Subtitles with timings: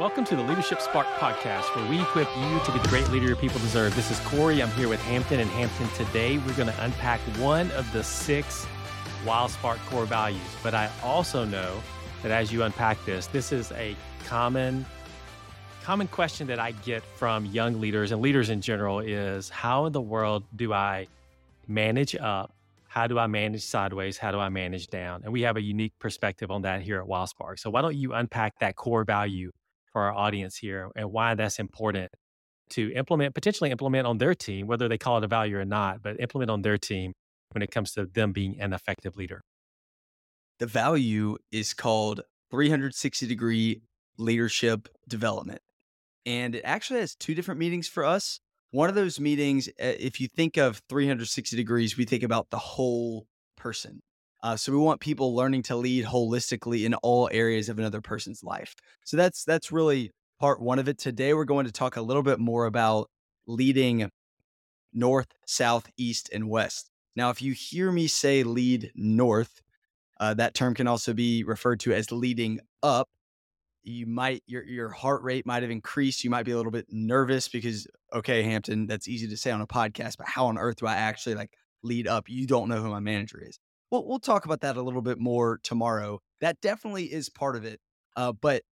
[0.00, 3.28] Welcome to the Leadership Spark podcast, where we equip you to be the great leader
[3.28, 3.94] your people deserve.
[3.94, 4.60] This is Corey.
[4.60, 5.86] I'm here with Hampton and Hampton.
[5.90, 8.66] Today, we're going to unpack one of the six
[9.24, 10.42] Wildsparq core values.
[10.64, 11.80] But I also know
[12.24, 13.94] that as you unpack this, this is a
[14.24, 14.84] common
[15.84, 19.92] common question that I get from young leaders and leaders in general is how in
[19.92, 21.06] the world do I
[21.68, 22.52] manage up?
[22.88, 24.18] How do I manage sideways?
[24.18, 25.22] How do I manage down?
[25.22, 27.60] And we have a unique perspective on that here at Wildsparq.
[27.60, 29.52] So why don't you unpack that core value
[29.94, 32.10] for our audience here and why that's important
[32.70, 36.02] to implement, potentially implement on their team, whether they call it a value or not,
[36.02, 37.12] but implement on their team
[37.52, 39.40] when it comes to them being an effective leader?
[40.58, 43.82] The value is called 360 degree
[44.18, 45.60] leadership development.
[46.26, 48.40] And it actually has two different meanings for us.
[48.72, 52.58] One of those meetings, eh, if you think of 360 degrees, we think about the
[52.58, 54.00] whole person.
[54.44, 58.44] Uh, so we want people learning to lead holistically in all areas of another person's
[58.44, 58.74] life.
[59.02, 60.98] So that's that's really part one of it.
[60.98, 63.08] Today we're going to talk a little bit more about
[63.46, 64.10] leading
[64.92, 66.90] north, south, east, and west.
[67.16, 69.62] Now, if you hear me say lead north,
[70.20, 73.08] uh, that term can also be referred to as leading up.
[73.82, 76.22] You might your your heart rate might have increased.
[76.22, 79.62] You might be a little bit nervous because okay, Hampton, that's easy to say on
[79.62, 82.28] a podcast, but how on earth do I actually like lead up?
[82.28, 83.58] You don't know who my manager is
[83.94, 86.20] we'll, we'll talk about that a little bit more tomorrow.
[86.40, 87.80] That definitely is part of it.
[88.16, 88.62] Uh, but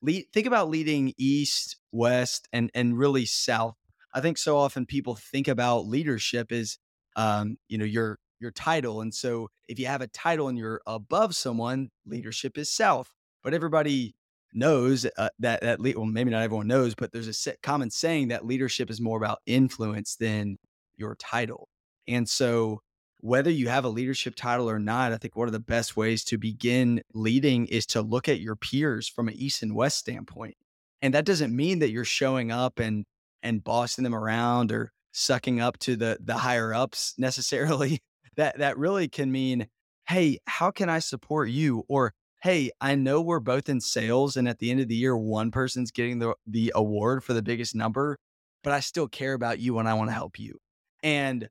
[0.00, 3.76] lead, think about leading east, west, and and really south.
[4.14, 6.78] I think so often people think about leadership as
[7.16, 10.80] um, you know your your title, and so if you have a title and you're
[10.86, 13.10] above someone, leadership is south.
[13.44, 14.14] But everybody
[14.54, 18.46] knows uh, that that well maybe not everyone knows, but there's a common saying that
[18.46, 20.56] leadership is more about influence than
[20.96, 21.68] your title.
[22.08, 22.80] And so
[23.22, 26.24] whether you have a leadership title or not, I think one of the best ways
[26.24, 30.56] to begin leading is to look at your peers from an east and west standpoint.
[31.00, 33.04] And that doesn't mean that you're showing up and
[33.40, 38.00] and bossing them around or sucking up to the the higher ups necessarily.
[38.36, 39.68] that that really can mean,
[40.08, 41.84] hey, how can I support you?
[41.88, 45.16] Or hey, I know we're both in sales and at the end of the year
[45.16, 48.18] one person's getting the the award for the biggest number,
[48.64, 50.58] but I still care about you and I want to help you.
[51.04, 51.48] And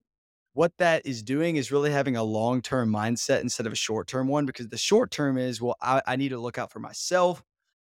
[0.54, 4.08] what that is doing is really having a long term mindset instead of a short
[4.08, 6.80] term one because the short term is well I, I, need to look out for
[6.80, 7.42] myself.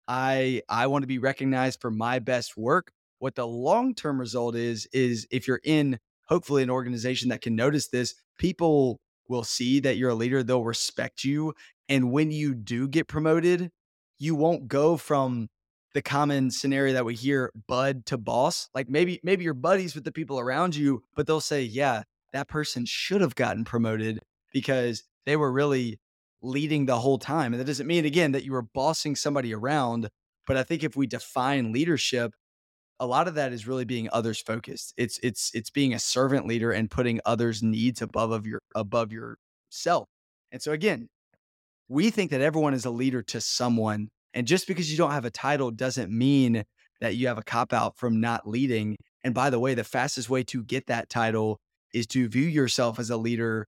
[0.07, 2.91] I i want to be recognized for my best work.
[3.19, 7.55] What the long term result is is if you're in hopefully an organization that can
[7.55, 11.53] notice this people will see that you're a leader they'll respect you
[11.87, 13.71] and when you do get promoted
[14.17, 15.49] you won't go from
[15.93, 18.69] the common scenario that we hear bud to boss.
[18.73, 22.03] Like maybe maybe you're buddies with the people around you but they'll say yeah
[22.35, 24.19] that person should have gotten promoted
[24.53, 25.99] because they were really
[26.41, 27.53] leading the whole time.
[27.53, 30.09] And that doesn't mean, again, that you were bossing somebody around.
[30.45, 32.33] But I think if we define leadership,
[32.99, 34.93] a lot of that is really being others focused.
[34.97, 39.13] It's it's it's being a servant leader and putting others' needs above of your above
[39.13, 40.07] yourself.
[40.51, 41.07] And so again,
[41.87, 44.09] we think that everyone is a leader to someone.
[44.33, 46.65] And just because you don't have a title doesn't mean
[46.99, 48.97] that you have a cop out from not leading.
[49.23, 51.59] And by the way, the fastest way to get that title
[51.95, 53.67] is to view yourself as a leader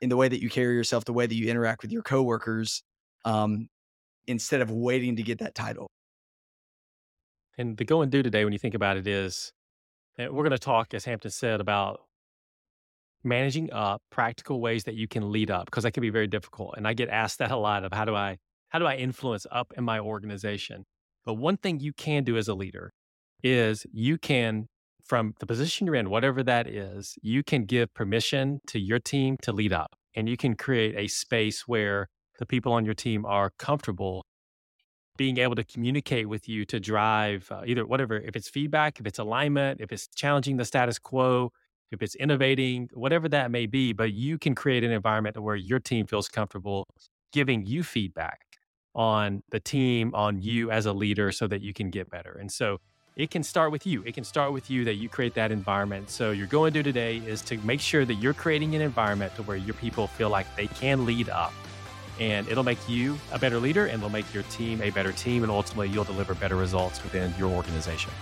[0.00, 2.82] in the way that you carry yourself, the way that you interact with your coworkers,
[3.24, 3.68] um,
[4.26, 5.86] instead of waiting to get that title.
[7.58, 9.52] And the go and do today, when you think about it, is
[10.18, 12.00] we're going to talk, as Hampton said, about
[13.22, 16.74] managing up practical ways that you can lead up because that can be very difficult.
[16.76, 18.38] And I get asked that a lot of how do I
[18.68, 20.84] how do I influence up in my organization?
[21.24, 22.92] But one thing you can do as a leader
[23.42, 24.66] is you can
[25.06, 29.36] from the position you're in, whatever that is, you can give permission to your team
[29.42, 32.08] to lead up and you can create a space where
[32.38, 34.24] the people on your team are comfortable
[35.16, 39.06] being able to communicate with you to drive uh, either whatever, if it's feedback, if
[39.06, 41.50] it's alignment, if it's challenging the status quo,
[41.90, 43.92] if it's innovating, whatever that may be.
[43.92, 46.86] But you can create an environment where your team feels comfortable
[47.32, 48.40] giving you feedback
[48.94, 52.36] on the team, on you as a leader so that you can get better.
[52.40, 52.78] And so
[53.16, 54.02] it can start with you.
[54.04, 56.10] It can start with you that you create that environment.
[56.10, 59.34] So you're going to do today is to make sure that you're creating an environment
[59.36, 61.54] to where your people feel like they can lead up.
[62.20, 65.42] And it'll make you a better leader and it'll make your team a better team.
[65.42, 68.12] And ultimately, you'll deliver better results within your organization.